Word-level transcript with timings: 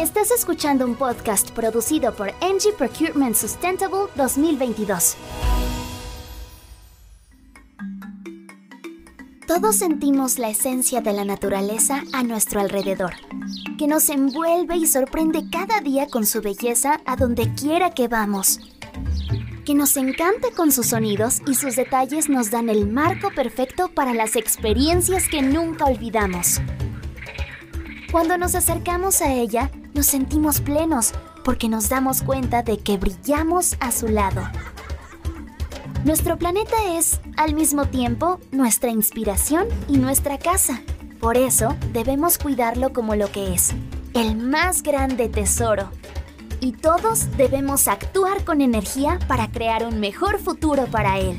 Estás 0.00 0.30
escuchando 0.30 0.86
un 0.86 0.94
podcast 0.94 1.50
producido 1.50 2.14
por 2.14 2.32
Engie 2.40 2.72
Procurement 2.72 3.36
Sustainable 3.36 4.08
2022. 4.16 5.14
Todos 9.46 9.76
sentimos 9.76 10.38
la 10.38 10.48
esencia 10.48 11.02
de 11.02 11.12
la 11.12 11.26
naturaleza 11.26 12.02
a 12.14 12.22
nuestro 12.22 12.60
alrededor, 12.60 13.12
que 13.78 13.86
nos 13.86 14.08
envuelve 14.08 14.78
y 14.78 14.86
sorprende 14.86 15.42
cada 15.50 15.82
día 15.82 16.06
con 16.06 16.24
su 16.24 16.40
belleza 16.40 17.02
a 17.04 17.16
donde 17.16 17.52
quiera 17.52 17.90
que 17.90 18.08
vamos. 18.08 18.58
Que 19.66 19.74
nos 19.74 19.98
encanta 19.98 20.48
con 20.56 20.72
sus 20.72 20.86
sonidos 20.86 21.42
y 21.46 21.56
sus 21.56 21.76
detalles 21.76 22.30
nos 22.30 22.50
dan 22.50 22.70
el 22.70 22.90
marco 22.90 23.30
perfecto 23.34 23.90
para 23.94 24.14
las 24.14 24.34
experiencias 24.34 25.28
que 25.28 25.42
nunca 25.42 25.84
olvidamos. 25.84 26.58
Cuando 28.10 28.38
nos 28.38 28.54
acercamos 28.54 29.20
a 29.20 29.32
ella, 29.32 29.70
nos 30.00 30.06
sentimos 30.06 30.62
plenos 30.62 31.12
porque 31.44 31.68
nos 31.68 31.90
damos 31.90 32.22
cuenta 32.22 32.62
de 32.62 32.78
que 32.78 32.96
brillamos 32.96 33.76
a 33.80 33.92
su 33.92 34.08
lado. 34.08 34.40
Nuestro 36.06 36.38
planeta 36.38 36.96
es, 36.96 37.20
al 37.36 37.52
mismo 37.52 37.84
tiempo, 37.84 38.40
nuestra 38.50 38.88
inspiración 38.88 39.68
y 39.88 39.98
nuestra 39.98 40.38
casa. 40.38 40.80
Por 41.20 41.36
eso 41.36 41.76
debemos 41.92 42.38
cuidarlo 42.38 42.94
como 42.94 43.14
lo 43.14 43.30
que 43.30 43.52
es, 43.52 43.74
el 44.14 44.38
más 44.38 44.82
grande 44.82 45.28
tesoro. 45.28 45.90
Y 46.60 46.72
todos 46.72 47.36
debemos 47.36 47.86
actuar 47.86 48.42
con 48.46 48.62
energía 48.62 49.18
para 49.28 49.50
crear 49.50 49.84
un 49.84 50.00
mejor 50.00 50.38
futuro 50.38 50.86
para 50.86 51.18
él. 51.18 51.38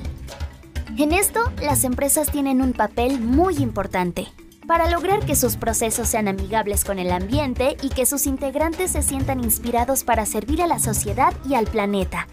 En 0.99 1.13
esto, 1.13 1.51
las 1.63 1.83
empresas 1.83 2.31
tienen 2.31 2.61
un 2.61 2.73
papel 2.73 3.19
muy 3.19 3.55
importante 3.57 4.27
para 4.67 4.89
lograr 4.89 5.25
que 5.25 5.35
sus 5.35 5.57
procesos 5.57 6.07
sean 6.07 6.27
amigables 6.27 6.85
con 6.85 6.99
el 6.99 7.11
ambiente 7.11 7.77
y 7.81 7.89
que 7.89 8.05
sus 8.05 8.27
integrantes 8.27 8.91
se 8.91 9.01
sientan 9.01 9.43
inspirados 9.43 10.03
para 10.03 10.25
servir 10.25 10.61
a 10.61 10.67
la 10.67 10.79
sociedad 10.79 11.33
y 11.47 11.55
al 11.55 11.65
planeta 11.65 12.27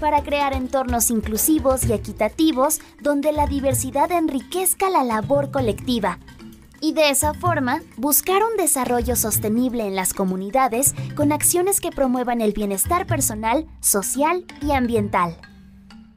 para 0.00 0.22
crear 0.22 0.54
entornos 0.54 1.10
inclusivos 1.10 1.84
y 1.84 1.92
equitativos 1.92 2.80
donde 3.00 3.32
la 3.32 3.46
diversidad 3.46 4.10
enriquezca 4.10 4.90
la 4.90 5.04
labor 5.04 5.50
colectiva. 5.52 6.18
Y 6.80 6.94
de 6.94 7.10
esa 7.10 7.34
forma, 7.34 7.82
buscar 7.98 8.42
un 8.42 8.56
desarrollo 8.56 9.14
sostenible 9.14 9.86
en 9.86 9.94
las 9.94 10.14
comunidades 10.14 10.94
con 11.14 11.30
acciones 11.30 11.78
que 11.78 11.90
promuevan 11.90 12.40
el 12.40 12.54
bienestar 12.54 13.06
personal, 13.06 13.66
social 13.80 14.46
y 14.62 14.72
ambiental. 14.72 15.36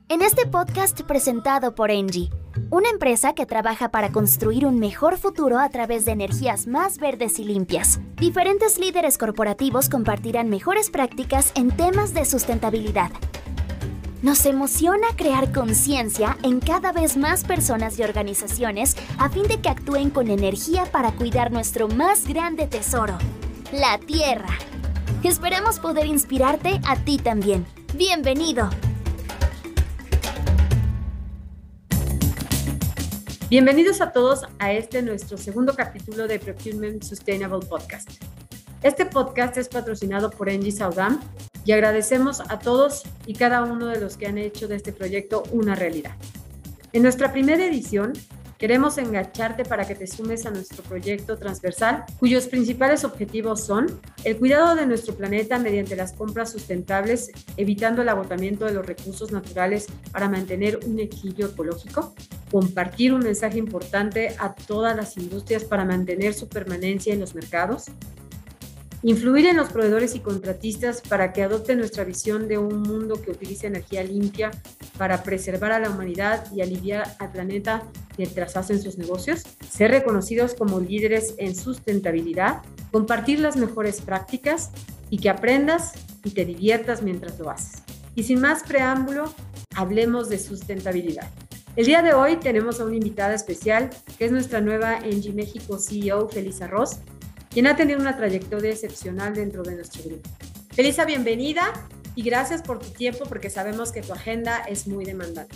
En 0.08 0.22
este 0.22 0.46
podcast 0.46 1.02
presentado 1.02 1.76
por 1.76 1.92
Engie, 1.92 2.30
una 2.70 2.90
empresa 2.90 3.34
que 3.34 3.46
trabaja 3.46 3.90
para 3.90 4.12
construir 4.12 4.66
un 4.66 4.80
mejor 4.80 5.18
futuro 5.18 5.60
a 5.60 5.70
través 5.70 6.06
de 6.06 6.12
energías 6.12 6.68
más 6.68 6.98
verdes 6.98 7.40
y 7.40 7.44
limpias. 7.44 8.00
Diferentes 8.18 8.80
líderes 8.80 9.18
corporativos 9.18 9.90
compartirán 9.90 10.50
mejores 10.50 10.90
prácticas 10.90 11.52
en 11.56 11.72
temas 11.72 12.14
de 12.14 12.26
sustentabilidad, 12.26 13.12
nos 14.24 14.46
emociona 14.46 15.08
crear 15.18 15.52
conciencia 15.52 16.38
en 16.44 16.62
cada 16.62 16.94
vez 16.94 17.18
más 17.18 17.44
personas 17.44 18.00
y 18.00 18.04
organizaciones 18.04 18.96
a 19.18 19.30
fin 19.30 19.44
de 19.44 19.60
que 19.60 19.68
actúen 19.68 20.10
con 20.10 20.30
energía 20.30 20.86
para 20.86 21.12
cuidar 21.12 21.52
nuestro 21.52 21.90
más 21.90 22.26
grande 22.26 22.66
tesoro, 22.66 23.18
la 23.74 23.98
Tierra. 23.98 24.58
Esperamos 25.24 25.80
poder 25.80 26.06
inspirarte 26.06 26.80
a 26.88 26.96
ti 26.96 27.18
también. 27.18 27.66
Bienvenido. 27.96 28.70
Bienvenidos 33.54 34.02
a 34.02 34.12
todos 34.12 34.48
a 34.58 34.74
este 34.74 35.04
nuestro 35.04 35.38
segundo 35.38 35.76
capítulo 35.76 36.28
de 36.28 36.40
Procurement 36.40 37.04
Sustainable 37.04 37.64
Podcast. 37.64 38.10
Este 38.82 39.06
podcast 39.06 39.56
es 39.58 39.70
patrocinado 39.70 40.32
por 40.32 40.50
Engie 40.50 40.72
Saudam 40.72 41.20
y 41.64 41.72
agradecemos 41.72 42.42
a 42.50 42.58
todos 42.58 43.04
y 43.28 43.36
cada 43.36 43.62
uno 43.64 43.86
de 43.90 44.02
los 44.02 44.18
que 44.18 44.26
han 44.26 44.40
hecho 44.40 44.68
de 44.68 44.78
este 44.78 44.92
proyecto 44.92 45.44
una 45.52 45.76
realidad. 45.76 46.16
En 46.94 47.04
nuestra 47.04 47.32
primera 47.32 47.64
edición, 47.64 48.14
queremos 48.58 48.98
engancharte 48.98 49.66
para 49.66 49.86
que 49.86 49.94
te 49.94 50.08
sumes 50.08 50.48
a 50.48 50.50
nuestro 50.50 50.82
proyecto 50.82 51.38
transversal, 51.38 52.06
cuyos 52.18 52.48
principales 52.48 53.04
objetivos 53.04 53.64
son 53.64 54.02
el 54.24 54.36
cuidado 54.38 54.74
de 54.74 54.88
nuestro 54.88 55.14
planeta 55.14 55.60
mediante 55.60 55.96
las 55.96 56.14
compras 56.14 56.52
sustentables, 56.52 57.30
evitando 57.56 58.02
el 58.02 58.10
agotamiento 58.10 58.66
de 58.66 58.74
los 58.74 58.84
recursos 58.84 59.32
naturales 59.32 59.86
para 60.12 60.28
mantener 60.28 60.80
un 60.88 60.98
equilibrio 61.00 61.50
ecológico, 61.50 62.16
compartir 62.54 63.14
un 63.14 63.22
mensaje 63.22 63.58
importante 63.58 64.36
a 64.38 64.54
todas 64.54 64.96
las 64.96 65.18
industrias 65.18 65.66
para 65.66 65.84
mantener 65.84 66.36
su 66.36 66.48
permanencia 66.48 67.12
en 67.12 67.20
los 67.20 67.34
mercados, 67.34 67.88
Influir 69.06 69.48
en 69.48 69.58
los 69.58 69.70
proveedores 69.70 70.16
y 70.16 70.22
contratistas 70.22 71.02
para 71.02 71.34
que 71.34 71.44
adopten 71.44 71.78
nuestra 71.78 72.06
visión 72.06 72.48
de 72.48 72.58
un 72.58 72.84
mundo 72.84 73.22
que 73.22 73.32
utilice 73.32 73.68
energía 73.68 74.02
limpia 74.02 74.50
para 74.98 75.24
preservar 75.24 75.74
a 75.74 75.80
la 75.80 75.90
humanidad 75.90 76.50
y 76.54 76.62
aliviar 76.62 77.14
al 77.20 77.34
planeta 77.34 77.84
mientras 78.18 78.56
hacen 78.56 78.82
sus 78.82 78.98
negocios. 78.98 79.44
Ser 79.70 79.92
reconocidos 79.92 80.54
como 80.54 80.80
líderes 80.80 81.36
en 81.38 81.54
sustentabilidad. 81.54 82.62
Compartir 82.94 83.40
las 83.42 83.58
mejores 83.58 84.00
prácticas 84.00 84.72
y 85.10 85.18
que 85.18 85.30
aprendas 85.30 85.92
y 86.24 86.32
te 86.32 86.46
diviertas 86.46 87.02
mientras 87.02 87.38
lo 87.38 87.50
haces. 87.50 87.84
Y 88.16 88.24
sin 88.24 88.40
más 88.40 88.64
preámbulo, 88.64 89.34
hablemos 89.76 90.30
de 90.30 90.40
sustentabilidad. 90.40 91.30
El 91.76 91.88
día 91.88 92.04
de 92.04 92.14
hoy 92.14 92.36
tenemos 92.36 92.80
a 92.80 92.86
una 92.86 92.96
invitada 92.96 93.34
especial, 93.34 93.90
que 94.20 94.26
es 94.26 94.32
nuestra 94.32 94.62
nueva 94.62 95.00
Engie 95.00 95.34
México 95.34 95.80
CEO, 95.80 96.30
Felisa 96.30 96.68
Ross, 96.68 97.00
quien 97.50 97.66
ha 97.66 97.76
tenido 97.76 98.00
una 98.00 98.16
trayectoria 98.16 98.70
excepcional 98.70 99.34
dentro 99.34 99.64
de 99.64 99.74
nuestro 99.78 100.04
grupo. 100.04 100.30
Felisa, 100.70 101.04
bienvenida 101.04 101.74
y 102.14 102.22
gracias 102.22 102.62
por 102.62 102.78
tu 102.78 102.92
tiempo 102.92 103.26
porque 103.28 103.50
sabemos 103.50 103.92
que 103.92 104.02
tu 104.02 104.14
agenda 104.14 104.60
es 104.68 104.88
muy 104.88 105.04
demandante. 105.04 105.56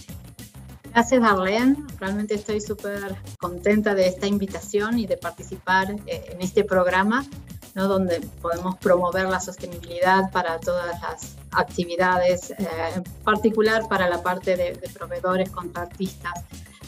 Gracias, 0.91 1.21
Darlene. 1.21 1.75
Realmente 1.99 2.33
estoy 2.33 2.61
súper 2.61 3.15
contenta 3.39 3.93
de 3.93 4.07
esta 4.07 4.25
invitación 4.25 4.97
y 4.97 5.05
de 5.05 5.17
participar 5.17 5.97
eh, 6.07 6.29
en 6.31 6.41
este 6.41 6.63
programa, 6.63 7.27
¿no? 7.77 7.87
donde 7.87 8.19
podemos 8.41 8.75
promover 8.77 9.29
la 9.29 9.39
sostenibilidad 9.39 10.29
para 10.31 10.59
todas 10.59 10.99
las 11.01 11.37
actividades, 11.51 12.51
eh, 12.51 12.67
en 12.95 13.03
particular 13.23 13.87
para 13.87 14.09
la 14.09 14.21
parte 14.21 14.57
de, 14.57 14.89
proveedores, 14.93 15.49
contratistas. 15.49 16.33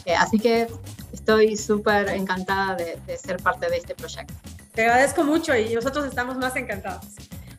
Eh, 0.04 0.14
así 0.14 0.38
que 0.38 0.66
estoy 1.12 1.56
súper 1.56 2.08
encantada 2.08 2.74
de 2.74 3.16
ser 3.16 3.38
parte 3.38 3.70
de 3.70 3.78
este 3.78 3.94
proyecto. 3.94 4.34
Te 4.74 4.82
agradezco 4.82 5.24
mucho 5.24 5.56
y 5.56 5.74
nosotros 5.74 6.04
estamos 6.06 6.36
más 6.36 6.56
encantados. 6.56 7.06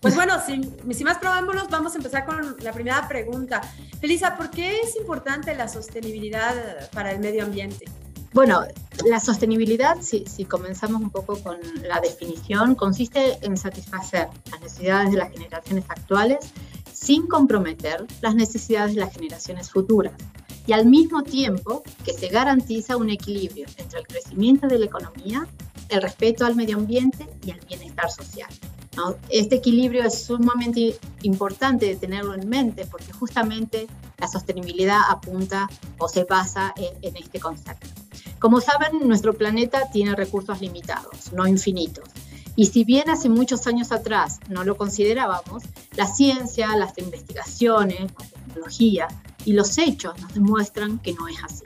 Pues 0.01 0.15
bueno, 0.15 0.33
sin, 0.45 0.75
sin, 0.93 1.05
más 1.05 1.19
preámbulos, 1.19 1.69
vamos 1.69 1.93
a 1.93 1.97
empezar 1.97 2.25
con 2.25 2.57
la 2.59 2.73
primera 2.73 3.07
pregunta. 3.07 3.61
Felisa, 3.99 4.35
¿por 4.35 4.49
qué 4.49 4.81
es 4.81 4.95
importante 4.95 5.55
la 5.55 5.67
sostenibilidad 5.67 6.89
para 6.91 7.11
el 7.11 7.19
medio 7.19 7.43
ambiente? 7.43 7.85
Bueno, 8.33 8.63
la 9.05 9.19
sostenibilidad, 9.19 9.97
si, 10.01 10.45
comenzamos 10.45 11.01
un 11.01 11.09
poco 11.09 11.37
con 11.41 11.57
la 11.87 11.99
definición, 11.99 12.75
consiste 12.75 13.37
en 13.41 13.57
satisfacer 13.57 14.29
las 14.49 14.61
necesidades 14.61 15.11
de 15.11 15.17
las 15.17 15.31
generaciones 15.31 15.85
actuales 15.89 16.39
sin 16.93 17.27
comprometer 17.27 18.05
las 18.21 18.35
necesidades 18.35 18.95
de 18.95 19.01
las 19.01 19.13
generaciones 19.13 19.69
futuras 19.69 20.13
y 20.67 20.73
al 20.73 20.85
mismo 20.85 21.23
tiempo 21.23 21.83
que 22.05 22.13
se 22.13 22.27
garantiza 22.27 22.95
un 22.95 23.09
equilibrio 23.09 23.65
entre 23.77 23.99
el 23.99 24.07
crecimiento 24.07 24.67
de 24.67 24.79
la 24.79 24.85
economía 24.85 25.47
el 25.89 26.01
respeto 26.01 26.45
al 26.45 26.55
medio 26.55 26.77
ambiente 26.77 27.27
y 27.43 27.51
al 27.51 27.59
bienestar 27.61 28.09
social. 28.09 28.49
Este 29.29 29.55
equilibrio 29.55 30.03
es 30.03 30.23
sumamente 30.23 30.97
importante 31.23 31.85
de 31.85 31.95
tenerlo 31.95 32.33
en 32.35 32.47
mente 32.47 32.85
porque 32.85 33.11
justamente 33.13 33.87
la 34.17 34.27
sostenibilidad 34.27 34.99
apunta 35.09 35.69
o 35.97 36.07
se 36.07 36.23
basa 36.23 36.73
en, 36.75 37.15
este 37.15 37.39
concepto. 37.39 37.87
Como 38.41 38.59
saben, 38.59 39.07
nuestro 39.07 39.33
planeta 39.35 39.91
tiene 39.93 40.15
recursos 40.15 40.59
limitados, 40.61 41.31
no 41.31 41.45
infinitos. 41.45 42.09
Y 42.55 42.65
si 42.65 42.83
bien 42.83 43.07
hace 43.07 43.29
muchos 43.29 43.67
años 43.67 43.91
atrás 43.91 44.39
no 44.49 44.63
lo 44.63 44.75
considerábamos, 44.77 45.61
la 45.95 46.07
ciencia, 46.07 46.75
las 46.75 46.97
investigaciones, 46.97 47.99
la 48.01 48.25
tecnología 48.25 49.07
y 49.45 49.53
los 49.53 49.77
hechos 49.77 50.19
nos 50.19 50.33
demuestran 50.33 50.97
que 50.97 51.13
no 51.13 51.27
es 51.27 51.37
así. 51.43 51.65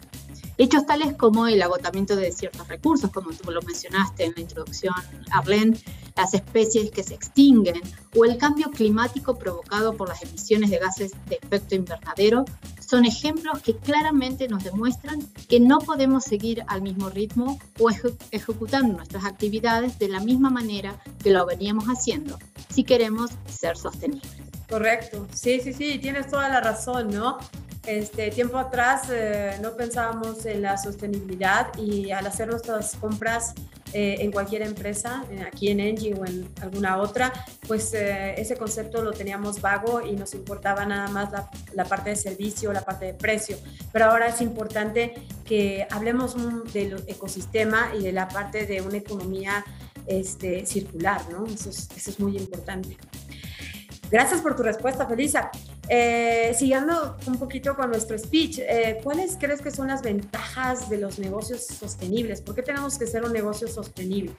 Hechos 0.58 0.86
tales 0.86 1.16
como 1.16 1.48
el 1.48 1.62
agotamiento 1.62 2.18
de 2.18 2.34
ciertos 2.34 2.68
recursos, 2.68 3.10
como 3.10 3.32
tú 3.32 3.52
lo 3.52 3.62
mencionaste 3.62 4.26
en 4.26 4.34
la 4.36 4.42
introducción, 4.42 4.96
Arlene, 5.32 5.78
las 6.16 6.34
especies 6.34 6.92
que 6.92 7.04
se 7.04 7.14
extinguen 7.14 7.82
o 8.16 8.26
el 8.26 8.38
cambio 8.38 8.72
climático 8.72 9.38
provocado 9.38 9.96
por 9.96 10.10
las 10.10 10.22
emisiones 10.22 10.70
de 10.70 10.78
gases 10.78 11.12
de 11.28 11.40
efecto 11.42 11.76
invernadero 11.76 12.46
son 12.80 13.06
ejemplos 13.06 13.62
que 13.62 13.76
claramente 13.76 14.48
nos 14.48 14.64
demuestran 14.64 15.22
que 15.50 15.60
no 15.60 15.80
podemos 15.80 16.24
seguir 16.24 16.64
al 16.68 16.82
mismo 16.82 17.10
ritmo 17.10 17.60
o 17.80 17.90
ejecutando 18.32 18.96
nuestras 18.96 19.26
actividades 19.26 19.98
de 20.00 20.10
la 20.10 20.20
misma 20.20 20.50
manera 20.50 21.00
que 21.24 21.32
lo 21.32 21.46
veníamos 21.46 21.86
haciendo 21.86 22.38
si 22.70 22.84
queremos 22.84 23.32
ser 23.50 23.78
sostenibles. 23.78 24.32
Correcto, 24.70 25.28
sí, 25.34 25.60
sí, 25.62 25.74
sí, 25.74 26.00
tienes 26.00 26.28
toda 26.28 26.50
la 26.50 26.62
razón, 26.62 27.10
¿no? 27.10 27.38
Este, 27.86 28.32
tiempo 28.32 28.58
atrás 28.58 29.10
eh, 29.12 29.58
no 29.62 29.76
pensábamos 29.76 30.46
en 30.48 30.64
la 30.64 30.78
sostenibilidad 30.78 31.68
y 31.78 32.12
al 32.12 32.26
hacer 32.26 32.48
nuestras 32.48 32.96
compras 32.96 33.54
eh, 33.98 34.18
en 34.20 34.30
cualquier 34.30 34.62
empresa, 34.62 35.24
aquí 35.48 35.70
en 35.70 35.80
Engie 35.80 36.14
o 36.16 36.26
en 36.26 36.50
alguna 36.62 36.98
otra, 36.98 37.32
pues 37.66 37.94
eh, 37.94 38.36
ese 38.38 38.58
concepto 38.58 39.02
lo 39.02 39.14
teníamos 39.14 39.62
vago 39.62 40.02
y 40.06 40.18
nos 40.18 40.34
importaba 40.34 40.86
nada 40.86 41.08
más 41.08 41.32
la, 41.32 41.50
la, 41.74 41.86
parte 41.86 42.10
de 42.10 42.18
servicio, 42.18 42.74
la 42.74 42.84
parte 42.84 43.06
de 43.06 43.14
precio. 43.14 43.58
Pero 43.94 44.08
ahora 44.08 44.28
es 44.28 44.42
importante 44.42 45.14
que 45.46 45.88
hablemos 45.90 46.36
del 46.74 47.06
ecosistema 47.08 47.92
y 47.98 48.04
de 48.04 48.12
la 48.12 48.28
parte 48.28 48.66
de 48.66 48.82
una 48.82 48.98
economía 48.98 49.64
este, 50.08 50.66
circular, 50.66 51.22
¿no? 51.32 51.46
Eso 51.46 51.70
es, 51.70 51.88
eso 51.96 52.10
es 52.10 52.20
muy 52.20 52.36
importante. 52.36 52.98
Gracias 54.12 54.42
por 54.42 54.58
tu 54.58 54.64
respuesta, 54.64 55.08
Felisa. 55.08 55.50
Eh, 55.88 56.56
siguiendo 56.58 57.16
un 57.28 57.38
poquito 57.38 57.76
con 57.76 57.90
nuestro 57.90 58.18
speech, 58.18 58.60
eh, 58.60 59.00
¿cuáles 59.04 59.38
crees 59.40 59.62
que 59.62 59.70
son 59.70 59.88
las 59.88 60.02
ventajas 60.02 60.90
de 60.90 60.98
los 60.98 61.20
negocios 61.20 61.66
sostenibles? 61.66 62.42
¿Por 62.42 62.56
qué 62.56 62.64
tenemos 62.64 62.98
que 62.98 63.06
ser 63.06 63.24
un 63.24 63.34
negocio 63.34 63.68
sostenible? 63.68 64.32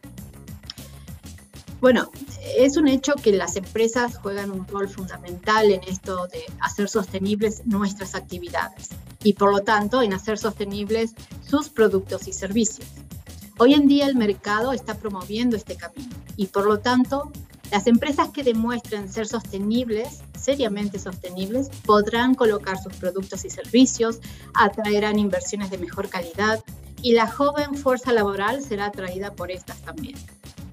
Bueno, 1.81 2.11
es 2.57 2.77
un 2.77 2.89
hecho 2.89 3.15
que 3.15 3.33
las 3.33 3.55
empresas 3.57 4.17
juegan 4.17 4.51
un 4.51 4.67
rol 4.67 4.89
fundamental 4.89 5.71
en 5.71 5.83
esto 5.85 6.27
de 6.29 6.43
hacer 6.61 6.89
sostenibles 6.89 7.63
nuestras 7.67 8.15
actividades 8.15 8.89
y 9.23 9.35
por 9.35 9.53
lo 9.53 9.61
tanto 9.61 10.03
en 10.03 10.15
hacer 10.15 10.39
sostenibles 10.39 11.15
sus 11.47 11.69
productos 11.69 12.27
y 12.29 12.33
servicios. 12.33 12.89
Hoy 13.59 13.75
en 13.75 13.87
día 13.89 14.07
el 14.07 14.17
mercado 14.17 14.73
está 14.73 14.95
promoviendo 14.95 15.57
este 15.57 15.77
camino 15.77 16.15
y 16.37 16.47
por 16.47 16.67
lo 16.67 16.81
tanto 16.81 17.31
las 17.71 17.87
empresas 17.87 18.29
que 18.31 18.43
demuestren 18.43 19.09
ser 19.09 19.27
sostenibles, 19.27 20.23
seriamente 20.39 20.99
sostenibles, 20.99 21.69
podrán 21.85 22.35
colocar 22.35 22.81
sus 22.81 22.95
productos 22.95 23.45
y 23.45 23.51
servicios, 23.51 24.21
atraerán 24.55 25.19
inversiones 25.19 25.71
de 25.71 25.79
mejor 25.79 26.09
calidad 26.09 26.63
y 27.03 27.13
la 27.13 27.27
joven 27.27 27.75
fuerza 27.75 28.13
laboral 28.13 28.63
será 28.63 28.87
atraída 28.87 29.33
por 29.33 29.51
estas 29.51 29.79
también. 29.83 30.17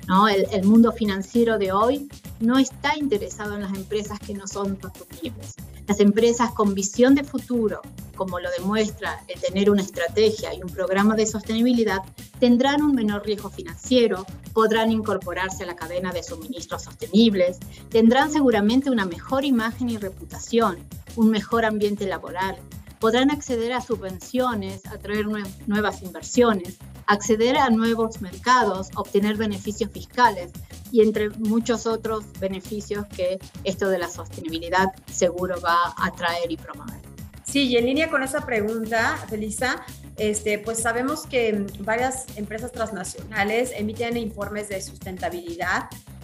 ¿no? 0.07 0.27
El, 0.27 0.45
el, 0.51 0.63
mundo 0.65 0.91
financiero 0.91 1.57
de 1.57 1.71
hoy 1.71 2.09
no 2.39 2.59
está 2.59 2.97
interesado 2.97 3.55
en 3.55 3.61
las 3.61 3.73
empresas 3.73 4.19
que 4.19 4.33
no 4.33 4.47
son 4.47 4.79
sostenibles. 4.81 5.55
Las 5.87 5.99
empresas 5.99 6.51
con 6.51 6.73
visión 6.73 7.15
de 7.15 7.23
futuro, 7.23 7.81
como 8.15 8.39
lo 8.39 8.49
demuestra 8.57 9.21
el 9.27 9.39
tener 9.41 9.69
una 9.69 9.81
estrategia 9.81 10.53
y 10.53 10.61
un 10.61 10.69
programa 10.69 11.15
de 11.15 11.25
sostenibilidad, 11.25 11.99
tendrán 12.39 12.81
un 12.81 12.95
menor 12.95 13.25
riesgo 13.25 13.49
financiero, 13.49 14.25
podrán 14.53 14.91
incorporarse 14.91 15.63
a 15.63 15.67
la 15.67 15.75
cadena 15.75 16.11
de 16.11 16.23
suministros 16.23 16.83
sostenibles, 16.83 17.57
tendrán 17.89 18.31
seguramente 18.31 18.89
una 18.89 19.05
mejor 19.05 19.45
imagen 19.45 19.89
y 19.89 19.97
reputación, 19.97 20.77
un 21.15 21.29
mejor 21.29 21.65
ambiente 21.65 22.05
laboral, 22.05 22.57
podrán 22.99 23.31
acceder 23.31 23.73
a 23.73 23.81
subvenciones, 23.81 24.85
atraer 24.85 25.27
nuevas 25.67 26.01
inversiones, 26.03 26.77
acceder 27.05 27.57
a 27.57 27.69
nuevos 27.69 28.21
mercados, 28.21 28.89
obtener 28.95 29.35
beneficios 29.35 29.91
fiscales 29.91 30.51
y 30.91 31.01
entre 31.01 31.29
muchos 31.31 31.85
otros 31.85 32.23
beneficios 32.39 33.05
que 33.07 33.39
esto 33.65 33.89
de 33.89 33.99
la 33.99 34.09
sostenibilidad 34.09 34.93
seguro 35.11 35.59
va 35.59 35.93
a 35.97 36.11
traer 36.11 36.51
y 36.51 36.55
promover. 36.55 37.12
Sí, 37.53 37.67
y 37.67 37.77
en 37.77 37.85
línea 37.85 38.09
con 38.09 38.23
esa 38.23 38.47
pregunta, 38.47 39.15
Felisa, 39.29 39.85
este, 40.17 40.57
pues 40.57 40.81
sabemos 40.81 41.27
que 41.27 41.67
varias 41.81 42.25
empresas 42.35 42.71
transnacionales 42.71 43.71
emiten 43.75 44.17
informes 44.17 44.69
de 44.69 44.81
sustentabilidad 44.81 45.83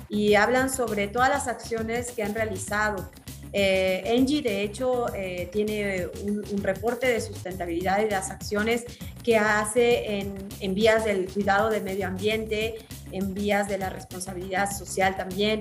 y 0.09 0.33
hablan 0.33 0.71
sobre 0.71 1.07
todas 1.07 1.29
las 1.29 1.47
acciones 1.47 2.09
que 2.13 2.23
han 2.23 2.33
realizado 2.33 3.11
eh, 3.53 4.41
de 4.43 4.61
hecho, 4.61 5.13
eh, 5.15 5.49
tiene 5.51 6.07
un, 6.23 6.63
reporte 6.63 7.07
de 7.07 7.21
sustentabilidad 7.21 7.99
y 7.99 8.05
de 8.05 8.11
las 8.11 8.29
acciones 8.29 8.85
que 9.23 9.37
hace 9.37 10.19
en, 10.59 10.73
vías 10.73 11.05
del 11.05 11.27
cuidado 11.27 11.69
del 11.69 11.83
medio 11.83 12.07
ambiente, 12.07 12.75
en 13.11 13.33
vías 13.33 13.67
de 13.67 13.77
la 13.77 13.89
responsabilidad 13.89 14.71
social 14.71 15.15
también. 15.15 15.59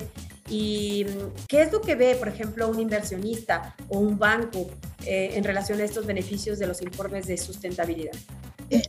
¿Y 0.50 1.04
qué 1.46 1.62
es 1.62 1.72
lo 1.72 1.80
que 1.80 1.94
ve, 1.94 2.14
por 2.16 2.28
ejemplo, 2.28 2.68
un 2.68 2.80
inversionista 2.80 3.74
o 3.88 3.98
un 3.98 4.18
banco 4.18 4.68
eh, 5.04 5.32
en 5.34 5.44
relación 5.44 5.80
a 5.80 5.84
estos 5.84 6.06
beneficios 6.06 6.58
de 6.58 6.66
los 6.66 6.80
informes 6.82 7.26
de 7.26 7.36
sustentabilidad? 7.36 8.14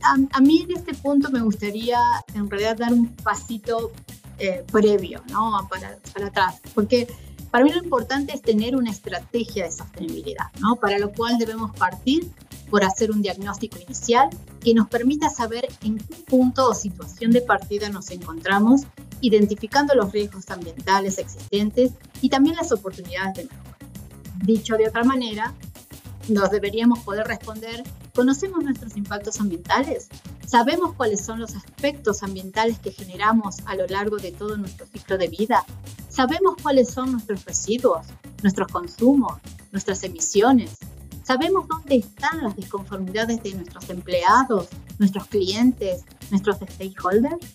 A, 0.02 0.40
mí 0.40 0.66
en 0.68 0.76
este 0.76 0.92
punto 0.94 1.30
me 1.30 1.40
gustaría 1.40 1.98
en 2.34 2.50
realidad 2.50 2.76
dar 2.76 2.92
un 2.92 3.08
pasito 3.08 3.92
previo, 4.72 5.22
¿no? 5.30 5.68
Para, 5.70 5.98
para 6.14 6.28
atrás, 6.28 6.60
porque 6.74 7.06
para 7.50 7.64
mí 7.64 7.72
lo 7.72 7.82
importante 7.82 8.32
es 8.32 8.42
tener 8.42 8.76
una 8.76 8.90
estrategia 8.90 9.64
de 9.64 9.72
sostenibilidad, 9.72 10.46
¿no? 10.60 10.76
para 10.76 10.98
lo 10.98 11.12
cual 11.12 11.36
debemos 11.38 11.74
partir 11.76 12.30
por 12.70 12.84
hacer 12.84 13.10
un 13.10 13.22
diagnóstico 13.22 13.78
inicial 13.80 14.28
que 14.60 14.72
nos 14.72 14.88
permita 14.88 15.28
saber 15.30 15.68
en 15.82 15.98
qué 15.98 16.14
punto 16.26 16.68
o 16.68 16.74
situación 16.74 17.32
de 17.32 17.40
partida 17.40 17.88
nos 17.88 18.10
encontramos, 18.10 18.82
identificando 19.20 19.94
los 19.94 20.12
riesgos 20.12 20.48
ambientales 20.50 21.18
existentes 21.18 21.92
y 22.20 22.28
también 22.28 22.56
las 22.56 22.72
oportunidades 22.72 23.34
de 23.34 23.42
mejora. 23.44 23.76
Dicho 24.44 24.76
de 24.76 24.88
otra 24.88 25.04
manera, 25.04 25.54
nos 26.28 26.50
deberíamos 26.50 27.00
poder 27.00 27.26
responder, 27.26 27.82
¿conocemos 28.14 28.62
nuestros 28.62 28.96
impactos 28.96 29.40
ambientales? 29.40 30.08
¿Sabemos 30.46 30.94
cuáles 30.94 31.24
son 31.24 31.40
los 31.40 31.54
aspectos 31.54 32.22
ambientales 32.22 32.78
que 32.78 32.90
generamos 32.90 33.56
a 33.66 33.74
lo 33.74 33.86
largo 33.86 34.16
de 34.16 34.32
todo 34.32 34.56
nuestro 34.56 34.86
ciclo 34.86 35.18
de 35.18 35.28
vida? 35.28 35.64
Sabemos 36.08 36.56
cuáles 36.62 36.90
son 36.90 37.12
nuestros 37.12 37.44
residuos, 37.44 38.06
nuestros 38.42 38.68
consumos, 38.72 39.34
nuestras 39.72 40.02
emisiones. 40.02 40.76
Sabemos 41.22 41.68
dónde 41.68 41.96
están 41.96 42.42
las 42.42 42.56
disconformidades 42.56 43.42
de 43.42 43.54
nuestros 43.54 43.88
empleados, 43.90 44.68
nuestros 44.98 45.26
clientes, 45.28 46.04
nuestros 46.30 46.56
stakeholders. 46.56 47.46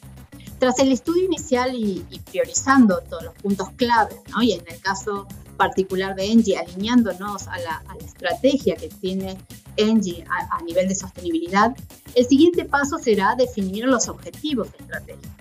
Tras 0.59 0.79
el 0.79 0.91
estudio 0.91 1.25
inicial 1.25 1.75
y, 1.75 2.03
priorizando 2.31 3.01
todos 3.09 3.23
los 3.23 3.33
puntos 3.35 3.69
claves, 3.75 4.17
¿no? 4.29 4.41
y 4.41 4.53
en 4.53 4.63
el 4.67 4.79
caso 4.79 5.27
particular 5.57 6.15
de 6.15 6.31
Engie, 6.31 6.57
alineándonos 6.57 7.47
a 7.47 7.59
la, 7.59 7.83
estrategia 8.03 8.75
que 8.75 8.89
tiene 8.89 9.37
Engie 9.77 10.23
a, 10.23 10.57
a, 10.57 10.61
nivel 10.63 10.87
de 10.87 10.95
sostenibilidad, 10.95 11.75
el 12.13 12.25
siguiente 12.25 12.65
paso 12.65 12.97
será 12.97 13.35
definir 13.35 13.85
los 13.85 14.07
objetivos 14.07 14.69
estratégicos. 14.79 15.31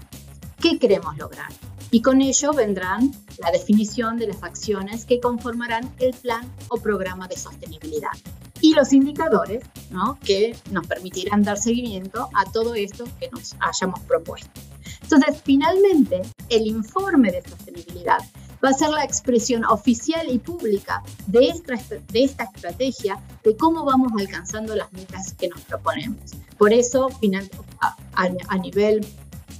¿Qué 0.61 0.79
queremos 0.79 1.17
lograr? 1.17 1.51
y 1.95 2.03
con 2.03 2.21
ello 2.21 2.53
vendrán 2.53 3.13
la 3.39 3.53
definición 3.53 4.19
de 4.19 4.27
las 4.27 4.43
acciones 4.43 5.05
que 5.05 5.21
conformarán 5.21 5.95
el 6.01 6.13
plan 6.13 6.43
o 6.67 6.79
programa 6.79 7.29
de 7.29 7.37
sostenibilidad 7.37 8.11
y 8.61 8.75
los 8.75 8.93
indicadores 8.93 9.63
¿no? 9.91 10.19
que 10.25 10.57
nos 10.73 10.89
permitirán 10.89 11.45
dar 11.45 11.57
seguimiento 11.57 12.31
a 12.35 12.51
todo 12.51 12.75
esto 12.75 13.05
que 13.21 13.31
nos 13.31 13.55
hayamos 13.61 14.01
propuesto. 14.01 14.51
Entonces, 15.15 15.43
finalmente, 15.45 16.23
el 16.49 16.67
informe 16.67 17.31
de 17.31 17.43
sostenibilidad 17.43 18.19
va 18.65 18.71
a 18.71 18.73
ser 18.73 18.89
la 18.89 19.05
expresión 19.05 19.65
oficial 19.65 20.27
y 20.29 20.39
pública 20.39 21.03
de 21.29 21.49
esta, 21.49 21.75
de 22.13 22.25
esta 22.25 22.45
estrategia 22.45 23.21
de 23.45 23.57
cómo 23.57 23.85
vamos 23.85 24.11
alcanzando 24.19 24.75
las 24.75 24.93
metas 24.93 25.33
que 25.35 25.49
nos 25.49 25.61
proponemos. 25.63 26.33
Por 26.59 26.73
eso, 26.73 27.11
final, 27.21 27.49
a, 27.81 27.97
a 28.49 28.59
nivel 28.59 29.07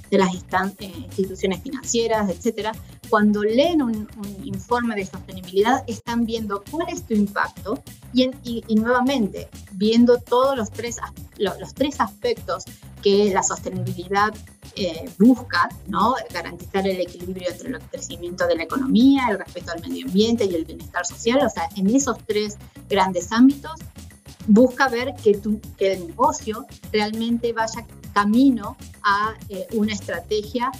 de 0.09 0.17
las 0.17 0.33
eh, 0.33 0.93
instituciones 0.95 1.61
financieras, 1.61 2.29
etcétera, 2.29 2.71
cuando 3.09 3.43
leen 3.43 3.81
un, 3.81 4.07
informe 4.43 4.95
de 4.95 5.05
sostenibilidad 5.05 5.83
están 5.87 6.25
viendo 6.25 6.63
cuál 6.69 6.87
es 6.89 7.05
tu 7.05 7.13
impacto 7.13 7.81
y, 8.13 8.29
y, 8.43 8.75
nuevamente 8.75 9.49
viendo 9.73 10.17
todos 10.17 10.57
los 10.57 10.71
tres, 10.71 10.97
los, 11.37 11.73
tres 11.73 11.99
aspectos 11.99 12.63
que 13.01 13.31
la 13.33 13.43
sostenibilidad 13.43 14.33
eh, 14.75 15.09
busca, 15.17 15.69
¿no? 15.87 16.15
garantizar 16.31 16.87
el 16.87 16.99
equilibrio 16.99 17.49
entre 17.49 17.69
el 17.69 17.79
crecimiento 17.79 18.45
de 18.47 18.55
la 18.55 18.63
economía, 18.63 19.27
el 19.29 19.39
respeto 19.39 19.71
al 19.71 19.81
medio 19.81 20.05
ambiente 20.05 20.45
y 20.45 20.55
el 20.55 20.65
bienestar 20.65 21.05
social, 21.05 21.39
o 21.45 21.49
sea, 21.49 21.69
en 21.75 21.93
esos 21.95 22.17
tres 22.25 22.57
grandes 22.89 23.31
ámbitos 23.31 23.79
busca 24.47 24.87
ver 24.89 25.13
que, 25.23 25.35
tu, 25.35 25.59
que 25.77 25.93
el 25.93 26.07
negocio 26.07 26.65
realmente 26.91 27.53
vaya 27.53 27.85
camino 28.13 28.77
a 29.03 29.33
eh, 29.49 29.67
una 29.73 29.93
estrategia 29.93 30.71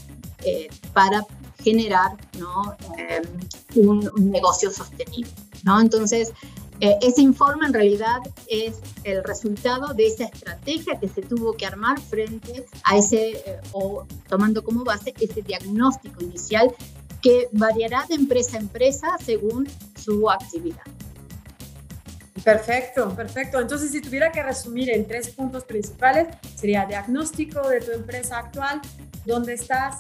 eh, 0.44 0.68
para 0.94 1.26
generar 1.64 2.16
¿no? 2.38 2.76
Un, 3.76 4.10
negocio 4.32 4.72
sostenible. 4.72 5.32
¿no? 5.64 5.82
Entonces, 5.82 6.32
ese 7.02 7.22
informe 7.22 7.68
en 7.68 7.74
realidad 7.74 8.20
es 8.48 8.76
el 9.04 9.24
resultado 9.24 9.94
de 9.94 10.08
esa 10.08 10.26
estrategia 10.26 11.00
que 11.00 11.08
se 11.08 11.22
tuvo 11.22 11.54
que 11.54 11.66
armar 11.66 12.00
frente 12.00 12.66
a 12.84 12.98
ese, 12.98 13.44
o 13.72 14.06
tomando 14.28 14.64
como 14.64 14.84
base 14.84 15.14
ese 15.20 15.42
diagnóstico 15.42 16.24
inicial 16.24 16.74
que 17.22 17.50
variará 17.52 18.06
de 18.08 18.16
empresa 18.16 18.58
a 18.58 18.60
empresa 18.60 19.08
según 19.24 19.68
su 19.98 20.30
actividad. 20.30 20.84
Perfecto, 22.44 23.10
perfecto. 23.16 23.60
Entonces, 23.60 23.92
si 23.92 24.02
tuviera 24.02 24.32
que 24.32 24.44
resumir 24.44 24.92
en 24.92 25.08
tres 25.08 25.30
puntos 25.30 25.64
principales, 25.64 26.28
sería 26.56 26.86
diagnóstico 26.86 27.68
de 27.68 27.82
tu 27.82 27.92
empresa 27.92 28.38
actual, 28.38 28.82
dónde 29.26 29.54
estás 29.54 30.00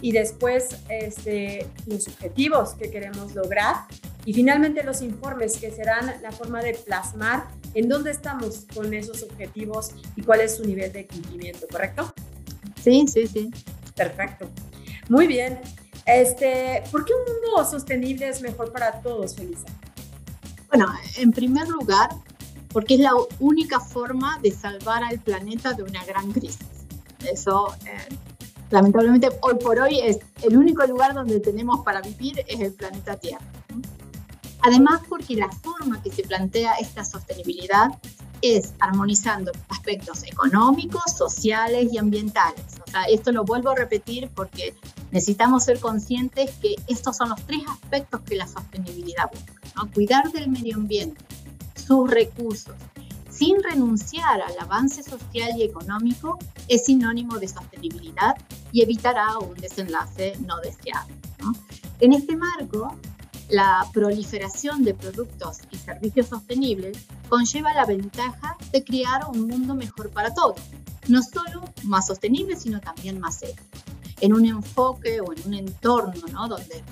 y 0.00 0.12
después 0.12 0.76
este, 0.88 1.66
los 1.86 2.08
objetivos 2.08 2.74
que 2.74 2.90
queremos 2.90 3.34
lograr 3.34 3.86
y 4.24 4.32
finalmente 4.32 4.82
los 4.84 5.02
informes 5.02 5.56
que 5.56 5.70
serán 5.70 6.12
la 6.22 6.30
forma 6.30 6.62
de 6.62 6.74
plasmar 6.74 7.48
en 7.74 7.88
dónde 7.88 8.10
estamos 8.10 8.66
con 8.74 8.92
esos 8.94 9.22
objetivos 9.22 9.90
y 10.16 10.22
cuál 10.22 10.40
es 10.40 10.56
su 10.56 10.64
nivel 10.64 10.92
de 10.92 11.06
cumplimiento, 11.06 11.66
¿correcto? 11.70 12.12
Sí, 12.82 13.06
sí, 13.08 13.26
sí. 13.26 13.50
Perfecto. 13.96 14.48
Muy 15.08 15.26
bien. 15.26 15.60
Este, 16.06 16.82
¿Por 16.90 17.04
qué 17.04 17.12
un 17.14 17.32
mundo 17.32 17.70
sostenible 17.70 18.28
es 18.28 18.42
mejor 18.42 18.72
para 18.72 19.00
todos, 19.02 19.36
Felisa? 19.36 19.66
Bueno, 20.68 20.86
en 21.16 21.32
primer 21.32 21.68
lugar, 21.68 22.10
porque 22.72 22.94
es 22.94 23.00
la 23.00 23.12
única 23.38 23.78
forma 23.78 24.38
de 24.42 24.50
salvar 24.50 25.04
al 25.04 25.18
planeta 25.20 25.74
de 25.74 25.82
una 25.82 26.04
gran 26.04 26.32
crisis. 26.32 26.66
Eso, 27.30 27.74
eh, 27.86 28.14
lamentablemente, 28.70 29.28
hoy 29.42 29.54
por 29.62 29.78
hoy 29.78 30.00
es 30.00 30.18
el 30.42 30.56
único 30.56 30.84
lugar 30.86 31.14
donde 31.14 31.38
tenemos 31.40 31.84
para 31.84 32.00
vivir 32.00 32.42
es 32.48 32.60
el 32.60 32.72
planeta 32.72 33.16
Tierra. 33.16 33.44
Además, 34.62 35.00
porque 35.08 35.34
la 35.34 35.50
forma 35.50 36.00
que 36.02 36.10
se 36.12 36.22
plantea 36.22 36.74
esta 36.74 37.04
sostenibilidad 37.04 37.90
es 38.42 38.74
armonizando 38.80 39.52
aspectos 39.68 40.24
económicos, 40.24 41.02
sociales 41.16 41.92
y 41.92 41.98
ambientales. 41.98 42.64
O 42.86 42.90
sea, 42.90 43.04
esto 43.04 43.32
lo 43.32 43.44
vuelvo 43.44 43.70
a 43.70 43.76
repetir 43.76 44.28
porque 44.34 44.74
necesitamos 45.10 45.64
ser 45.64 45.78
conscientes 45.80 46.50
que 46.60 46.74
estos 46.88 47.16
son 47.16 47.30
los 47.30 47.40
tres 47.46 47.62
aspectos 47.68 48.20
que 48.22 48.36
la 48.36 48.46
sostenibilidad 48.46 49.30
busca. 49.32 49.52
¿no? 49.76 49.90
Cuidar 49.92 50.30
del 50.32 50.48
medio 50.48 50.76
ambiente, 50.76 51.24
sus 51.74 52.10
recursos, 52.10 52.74
sin 53.30 53.62
renunciar 53.62 54.42
al 54.42 54.58
avance 54.60 55.02
social 55.02 55.50
y 55.56 55.62
económico, 55.62 56.38
es 56.68 56.84
sinónimo 56.84 57.38
de 57.38 57.48
sostenibilidad 57.48 58.36
y 58.72 58.82
evitará 58.82 59.38
un 59.38 59.54
desenlace 59.54 60.34
no 60.46 60.60
deseado. 60.60 61.08
¿no? 61.40 61.52
En 62.00 62.12
este 62.12 62.36
marco, 62.36 62.96
la 63.48 63.86
proliferación 63.92 64.84
de 64.84 64.94
productos 64.94 65.58
y 65.70 65.76
servicios 65.76 66.28
sostenibles 66.28 66.98
conlleva 67.28 67.74
la 67.74 67.84
ventaja 67.84 68.56
de 68.72 68.84
crear 68.84 69.26
un 69.28 69.46
mundo 69.46 69.74
mejor 69.74 70.10
para 70.10 70.32
todos, 70.32 70.60
no 71.08 71.22
solo 71.22 71.62
más 71.84 72.06
sostenible, 72.06 72.56
sino 72.56 72.80
también 72.80 73.20
más 73.20 73.42
ético. 73.42 73.62
En 74.20 74.32
un 74.34 74.46
enfoque 74.46 75.20
o 75.20 75.32
en 75.32 75.46
un 75.46 75.54
entorno 75.54 76.26
¿no? 76.32 76.48
donde 76.48 76.82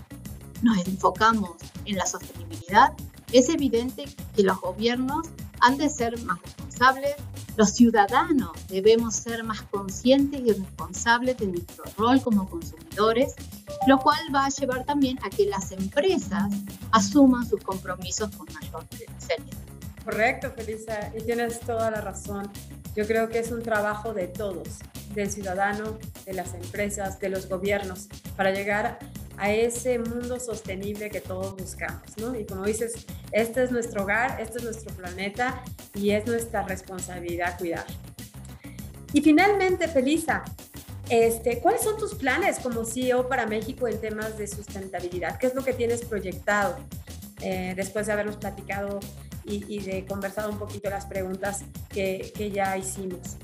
nos 0.63 0.79
enfocamos 0.87 1.53
en 1.85 1.97
la 1.97 2.07
sostenibilidad, 2.07 2.93
es 3.33 3.49
evidente 3.49 4.05
que 4.35 4.43
los 4.43 4.61
gobiernos 4.61 5.29
han 5.61 5.77
de 5.77 5.89
ser 5.89 6.21
más 6.25 6.41
responsables, 6.43 7.15
los 7.57 7.71
ciudadanos 7.71 8.51
debemos 8.69 9.15
ser 9.15 9.45
más 9.45 9.63
conscientes 9.63 10.41
y 10.41 10.53
responsables 10.53 11.37
de 11.39 11.47
nuestro 11.47 11.85
rol 11.97 12.21
como 12.23 12.49
consumidores, 12.49 13.35
lo 13.87 13.99
cual 13.99 14.19
va 14.35 14.47
a 14.47 14.49
llevar 14.49 14.85
también 14.85 15.19
a 15.23 15.31
que 15.31 15.47
las 15.47 15.73
empresas 15.73 16.53
asuman 16.93 17.49
sus 17.49 17.63
compromisos 17.63 18.35
con 18.37 18.47
mayor 18.53 18.87
seriedad. 19.19 19.59
Correcto, 20.05 20.53
Felisa, 20.57 21.13
y 21.17 21.23
tienes 21.23 21.61
toda 21.61 21.91
la 21.91 22.01
razón. 22.01 22.51
Yo 22.97 23.07
creo 23.07 23.29
que 23.29 23.39
es 23.39 23.53
un 23.53 23.63
trabajo 23.63 24.13
de 24.13 24.27
todos, 24.27 24.81
del 25.15 25.31
ciudadano, 25.31 25.99
de 26.25 26.33
las 26.33 26.55
empresas, 26.55 27.21
de 27.21 27.29
los 27.29 27.49
gobiernos, 27.49 28.09
para 28.37 28.51
llegar 28.51 28.99
a 29.37 29.53
ese 29.53 29.99
mundo 29.99 30.39
sostenible 30.39 31.09
que 31.11 31.21
todos 31.21 31.57
buscamos, 31.57 32.17
¿no? 32.19 32.35
Y 32.35 32.45
como 32.45 32.65
dices, 32.65 33.07
este 33.33 33.63
es 33.63 33.71
nuestro 33.71 34.03
hogar, 34.03 34.41
este 34.41 34.59
es 34.59 34.65
nuestro 34.65 34.95
planeta 34.95 35.63
y 35.95 36.11
es 36.11 36.27
nuestra 36.27 36.63
responsabilidad 36.63 37.57
cuidar. 37.59 37.87
Y 39.13 39.23
finalmente, 39.23 39.89
Felisa, 39.89 40.45
este, 41.11 41.61
¿cuáles 41.61 41.83
son 41.83 41.99
tus 41.99 42.15
planes 42.15 42.59
como 42.61 42.85
CEO 42.85 43.29
para 43.29 43.47
México 43.47 43.89
en 43.89 44.01
temas 44.01 44.39
de 44.39 44.47
sustentabilidad? 44.47 45.39
¿Qué 45.39 45.49
es 45.49 45.55
lo 45.55 45.65
que 45.65 45.73
tienes 45.73 46.05
proyectado 46.05 46.77
eh, 47.43 47.75
después 47.77 48.07
de 48.07 48.13
habernos 48.13 48.37
platicado 48.37 49.01
y, 49.45 49.81
de 49.81 50.05
conversado 50.07 50.51
un 50.51 50.59
poquito 50.59 50.89
las 50.91 51.07
preguntas 51.07 51.65
que, 51.89 52.33
que 52.37 52.51
ya 52.53 52.77
hicimos? 52.77 53.37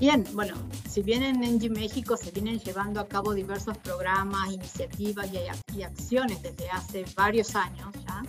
Bien, 0.00 0.24
bueno, 0.32 0.54
si 0.88 1.02
bien 1.02 1.22
en 1.22 1.44
Engie 1.44 1.68
México 1.68 2.16
se 2.16 2.30
vienen 2.30 2.58
llevando 2.58 3.00
a 3.00 3.06
cabo 3.06 3.34
diversos 3.34 3.76
programas, 3.76 4.50
iniciativas 4.50 5.28
y, 5.76 5.82
acciones 5.82 6.40
desde 6.42 6.70
hace 6.70 7.04
varios 7.14 7.54
años 7.54 7.92
ya, 8.06 8.22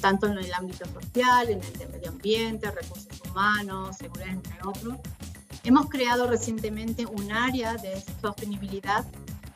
tanto 0.00 0.28
en 0.28 0.38
el 0.38 0.54
ámbito 0.54 0.84
social, 0.86 1.50
en 1.50 1.60
el 1.64 1.72
de 1.72 1.86
medio 1.88 2.10
ambiente, 2.10 2.70
recursos 2.70 3.20
humanos, 3.28 3.96
seguridad, 3.96 4.28
entre 4.28 4.56
otros, 4.64 4.98
hemos 5.66 5.88
creado 5.88 6.28
recientemente 6.28 7.06
un 7.06 7.32
área 7.32 7.74
de 7.74 8.00
sostenibilidad 8.22 9.04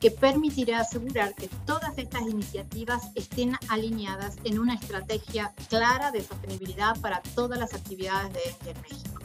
que 0.00 0.10
permitirá 0.10 0.80
asegurar 0.80 1.36
que 1.36 1.48
todas 1.66 1.96
estas 1.98 2.22
iniciativas 2.22 3.12
estén 3.14 3.56
alineadas 3.68 4.34
en 4.42 4.58
una 4.58 4.74
estrategia 4.74 5.52
clara 5.68 6.10
de 6.10 6.24
sostenibilidad 6.24 6.98
para 7.00 7.20
todas 7.36 7.60
las 7.60 7.74
actividades 7.74 8.32
de 8.32 8.70
Engie 8.70 8.82
México. 8.82 9.22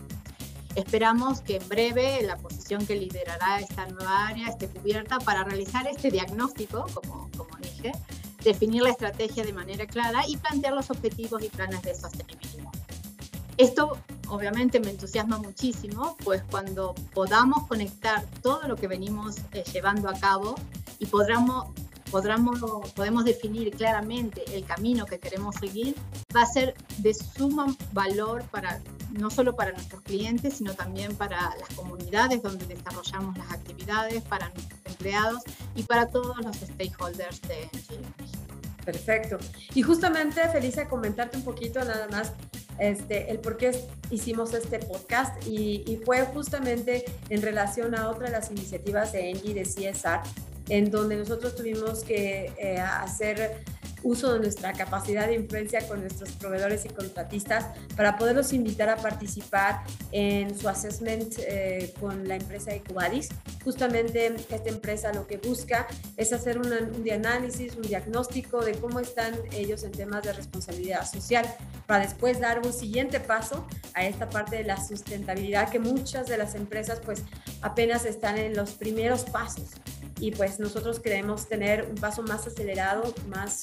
Esperamos 0.75 1.41
que 1.41 1.55
en 1.55 1.67
breve 1.67 2.21
la 2.21 2.37
posición 2.37 2.85
que 2.85 2.95
liderará 2.95 3.61
esta 3.61 3.87
nueva 3.87 4.27
área 4.27 4.49
esté 4.49 4.67
cubierta 4.67 5.17
para 5.19 5.43
realizar 5.43 5.87
este 5.87 6.11
diagnóstico, 6.11 6.85
como, 6.93 7.31
como 7.35 7.57
dije, 7.63 7.93
definir 8.43 8.83
la 8.83 8.91
estrategia 8.91 9.43
de 9.43 9.53
manera 9.53 9.87
clara 9.87 10.21
y 10.27 10.37
plantear 10.37 10.73
los 10.73 10.91
objetivos 10.91 11.41
y 11.41 11.49
planes 11.49 11.81
de 11.81 11.95
sostenibilidad. 11.95 12.69
Esto 13.57 13.97
obviamente 14.27 14.79
me 14.79 14.91
entusiasma 14.91 15.37
muchísimo, 15.37 16.17
pues 16.23 16.41
cuando 16.49 16.95
podamos 17.13 17.67
conectar 17.67 18.25
todo 18.41 18.67
lo 18.67 18.75
que 18.75 18.87
venimos 18.87 19.37
eh, 19.51 19.63
llevando 19.71 20.09
a 20.09 20.13
cabo 20.19 20.55
y 20.99 21.05
podamos, 21.05 21.67
podamos, 22.11 22.59
podemos 22.93 23.25
definir 23.25 23.71
claramente 23.75 24.43
el 24.55 24.65
camino 24.65 25.05
que 25.05 25.19
queremos 25.19 25.55
seguir, 25.55 25.95
va 26.35 26.41
a 26.41 26.45
ser 26.45 26.75
de 26.97 27.13
suma 27.13 27.75
valor 27.93 28.43
para 28.51 28.81
no 29.11 29.29
solo 29.29 29.55
para 29.55 29.71
nuestros 29.71 30.01
clientes, 30.01 30.57
sino 30.57 30.73
también 30.73 31.15
para 31.15 31.55
las 31.57 31.69
comunidades 31.75 32.41
donde 32.41 32.65
desarrollamos 32.65 33.37
las 33.37 33.51
actividades, 33.51 34.21
para 34.23 34.49
nuestros 34.49 34.79
empleados 34.85 35.43
y 35.75 35.83
para 35.83 36.07
todos 36.07 36.37
los 36.43 36.55
stakeholders 36.57 37.41
de 37.43 37.69
México. 37.73 38.55
Perfecto. 38.85 39.37
Y 39.73 39.81
justamente, 39.81 40.47
feliz 40.49 40.75
de 40.75 40.87
comentarte 40.87 41.37
un 41.37 41.43
poquito 41.43 41.79
nada 41.79 42.07
más 42.09 42.33
este, 42.79 43.31
el 43.31 43.39
por 43.39 43.57
qué 43.57 43.71
hicimos 44.09 44.53
este 44.53 44.79
podcast 44.79 45.45
y, 45.47 45.99
fue 46.05 46.21
justamente 46.21 47.05
en 47.29 47.41
relación 47.41 47.95
a 47.95 48.09
otra 48.09 48.27
de 48.27 48.31
las 48.33 48.51
iniciativas 48.51 49.11
de 49.11 49.31
Engie 49.31 49.53
de 49.53 49.63
CSR, 49.63 50.21
en 50.69 50.91
donde 50.91 51.15
nosotros 51.15 51.55
tuvimos 51.55 52.03
que 52.03 52.51
eh, 52.57 52.79
hacer 52.79 53.63
uso 54.05 54.33
de 54.33 54.39
nuestra 54.39 54.71
capacidad 54.71 55.27
de 55.27 55.33
influencia 55.33 55.85
con 55.87 55.99
nuestros 55.99 56.31
proveedores 56.33 56.85
y 56.85 56.89
contratistas 56.89 57.65
para 57.97 58.17
poderlos 58.17 58.53
invitar 58.53 58.87
a 58.87 58.97
participar 58.97 59.81
en 60.11 60.57
su 60.57 60.69
assessment 60.69 61.33
eh, 61.39 61.91
con 61.99 62.27
la 62.27 62.35
empresa 62.35 62.73
Ecovadis. 62.73 63.29
Justamente 63.63 64.27
esta 64.27 64.69
empresa 64.69 65.11
lo 65.11 65.25
que 65.25 65.37
busca 65.37 65.87
es 66.17 66.31
hacer 66.33 66.59
un 66.59 66.71
análisis, 67.11 67.75
un 67.75 67.81
diagnóstico 67.81 68.63
de 68.63 68.73
cómo 68.73 68.99
están 68.99 69.33
ellos 69.51 69.83
en 69.83 69.91
temas 69.91 70.21
de 70.23 70.33
responsabilidad 70.33 71.09
social 71.09 71.45
para 71.87 72.05
después 72.05 72.39
dar 72.39 72.59
un 72.59 72.73
siguiente 72.73 73.19
paso 73.19 73.65
a 73.95 74.05
esta 74.05 74.29
parte 74.29 74.57
de 74.57 74.63
la 74.65 74.77
sustentabilidad 74.77 75.69
que 75.69 75.79
muchas 75.79 76.27
de 76.27 76.37
las 76.37 76.53
empresas 76.53 77.01
pues 77.03 77.23
apenas 77.61 78.05
están 78.05 78.37
en 78.37 78.55
los 78.55 78.71
primeros 78.71 79.23
pasos 79.23 79.71
y 80.19 80.31
pues 80.31 80.59
nosotros 80.59 80.99
queremos 80.99 81.47
tener 81.47 81.87
un 81.89 81.95
paso 81.95 82.23
más 82.23 82.47
acelerado, 82.47 83.13
más 83.27 83.61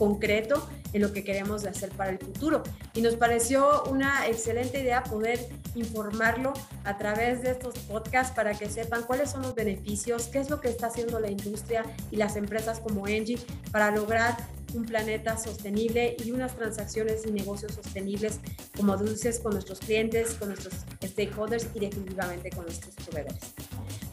concreto 0.00 0.66
en 0.94 1.02
lo 1.02 1.12
que 1.12 1.22
queremos 1.22 1.66
hacer 1.66 1.90
para 1.90 2.10
el 2.10 2.18
futuro. 2.18 2.62
Y 2.94 3.02
nos 3.02 3.16
pareció 3.16 3.84
una 3.84 4.26
excelente 4.26 4.80
idea 4.80 5.04
poder 5.04 5.38
informarlo 5.74 6.54
a 6.84 6.96
través 6.96 7.42
de 7.42 7.50
estos 7.50 7.78
podcasts 7.80 8.34
para 8.34 8.54
que 8.54 8.70
sepan 8.70 9.02
cuáles 9.02 9.30
son 9.30 9.42
los 9.42 9.54
beneficios, 9.54 10.28
qué 10.28 10.38
es 10.38 10.48
lo 10.48 10.58
que 10.60 10.68
está 10.68 10.86
haciendo 10.86 11.20
la 11.20 11.30
industria 11.30 11.84
y 12.10 12.16
las 12.16 12.36
empresas 12.36 12.80
como 12.80 13.06
Engie 13.06 13.38
para 13.70 13.90
lograr 13.90 14.38
un 14.72 14.86
planeta 14.86 15.36
sostenible 15.36 16.16
y 16.24 16.30
unas 16.30 16.54
transacciones 16.56 17.26
y 17.26 17.32
negocios 17.32 17.74
sostenibles, 17.74 18.40
como 18.76 18.96
dices, 18.96 19.38
con 19.40 19.52
nuestros 19.52 19.80
clientes, 19.80 20.34
con 20.34 20.48
nuestros 20.48 20.74
stakeholders 21.04 21.66
y 21.74 21.80
definitivamente 21.80 22.50
con 22.50 22.64
nuestros 22.64 22.94
proveedores. 22.94 23.38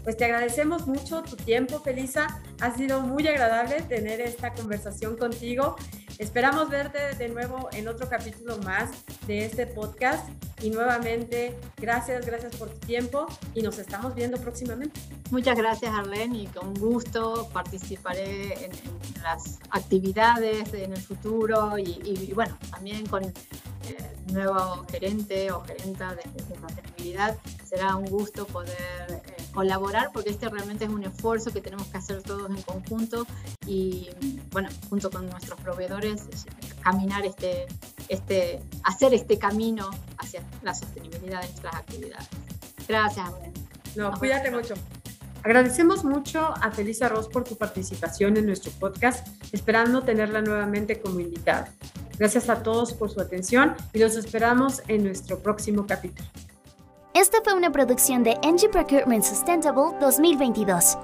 Pues 0.07 0.15
te 0.15 0.23
agradecemos 0.23 0.87
mucho 0.87 1.21
tu 1.21 1.35
tiempo, 1.35 1.81
Felisa. 1.81 2.41
Ha 2.61 2.73
sido 2.73 3.01
muy 3.01 3.27
agradable 3.27 3.81
tener 3.81 4.21
esta 4.21 4.53
conversación 4.53 5.17
contigo. 5.17 5.75
Esperamos 6.17 6.69
verte 6.69 7.13
de 7.17 7.27
nuevo 7.27 7.67
en 7.73 7.89
otro 7.89 8.07
capítulo 8.07 8.57
más 8.59 8.89
de 9.27 9.43
este 9.43 9.67
podcast. 9.67 10.25
Y 10.61 10.69
nuevamente, 10.69 11.59
gracias, 11.75 12.25
gracias 12.25 12.55
por 12.55 12.69
tu 12.69 12.87
tiempo 12.87 13.27
y 13.53 13.61
nos 13.61 13.79
estamos 13.79 14.15
viendo 14.15 14.37
próximamente. 14.37 14.97
Muchas 15.29 15.57
gracias, 15.57 15.93
Arlene, 15.93 16.43
y 16.43 16.47
con 16.47 16.73
gusto 16.75 17.49
participaré 17.51 18.63
en, 18.63 18.71
las 19.23 19.59
actividades 19.71 20.73
en 20.73 20.93
el 20.93 21.01
futuro 21.01 21.77
y, 21.77 22.31
bueno, 22.33 22.57
también 22.71 23.05
con 23.07 23.25
el 23.25 23.33
nuevo 24.31 24.85
gerente 24.89 25.51
o 25.51 25.65
gerenta 25.65 26.15
de, 26.15 26.23
sostenibilidad. 26.61 27.35
Será 27.65 27.97
un 27.97 28.05
gusto 28.05 28.47
poder 28.47 29.21
eh, 29.25 29.36
colaborar 29.53 30.11
porque 30.13 30.29
este 30.29 30.49
realmente 30.49 30.85
es 30.85 30.91
un 30.91 31.03
esfuerzo 31.03 31.51
que 31.51 31.61
tenemos 31.61 31.87
que 31.87 31.97
hacer 31.97 32.21
todos 32.21 32.49
en 32.49 32.61
conjunto 32.61 33.25
y 33.65 34.09
bueno, 34.51 34.69
junto 34.89 35.09
con 35.09 35.29
nuestros 35.29 35.59
proveedores, 35.61 36.23
caminar 36.81 37.25
este, 37.25 37.65
este, 38.09 38.61
hacer 38.83 39.13
este 39.13 39.37
camino 39.37 39.89
hacia 40.17 40.41
la 40.63 40.73
sostenibilidad 40.73 41.41
de 41.41 41.47
nuestras 41.47 41.75
actividades. 41.75 42.27
Gracias. 42.87 43.29
No, 43.95 44.11
cuídate 44.17 44.51
mucho. 44.51 44.75
Agradecemos 45.43 46.03
mucho 46.03 46.53
a 46.61 46.71
Felisa 46.71 47.07
Ross 47.07 47.27
por 47.27 47.43
tu 47.43 47.55
participación 47.55 48.37
en 48.37 48.45
nuestro 48.45 48.71
podcast, 48.73 49.27
esperando 49.53 50.01
tenerla 50.03 50.41
nuevamente 50.41 50.99
como 50.99 51.19
invitada. 51.19 51.71
Gracias 52.17 52.49
a 52.49 52.63
todos 52.63 52.93
por 52.93 53.09
su 53.11 53.21
atención 53.21 53.75
y 53.93 53.99
los 53.99 54.15
esperamos 54.15 54.81
en 54.87 55.03
nuestro 55.03 55.39
próximo 55.39 55.85
capítulo. 55.85 56.27
Esta 57.19 57.39
fue 57.43 57.55
una 57.55 57.71
producción 57.71 58.21
de 58.21 58.35
NG 58.43 58.69
Procurement 58.69 59.23
Sustainable 59.23 59.97
2022. 59.99 60.99